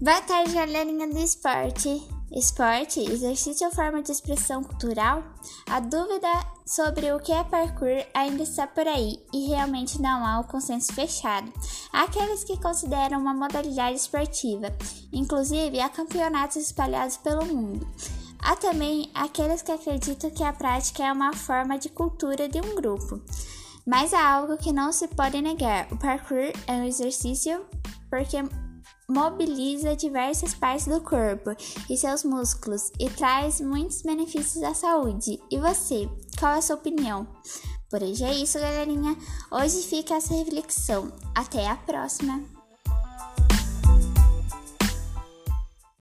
[0.00, 2.00] Boa tarde, galerinha do esporte.
[2.30, 5.24] Esporte, exercício ou forma de expressão cultural?
[5.68, 6.28] A dúvida
[6.64, 10.92] sobre o que é parkour ainda está por aí e realmente não há um consenso
[10.92, 11.52] fechado.
[11.92, 14.72] Há aqueles que consideram uma modalidade esportiva,
[15.12, 17.84] inclusive há campeonatos espalhados pelo mundo.
[18.38, 22.76] Há também aqueles que acreditam que a prática é uma forma de cultura de um
[22.76, 23.20] grupo.
[23.84, 27.66] Mas há algo que não se pode negar: o parkour é um exercício
[28.08, 28.36] porque
[29.08, 31.50] mobiliza diversas partes do corpo
[31.88, 35.40] e seus músculos e traz muitos benefícios à saúde.
[35.50, 37.26] E você, qual é a sua opinião?
[37.90, 39.16] Por hoje é isso, galerinha.
[39.50, 41.10] Hoje fica essa reflexão.
[41.34, 42.57] Até a próxima!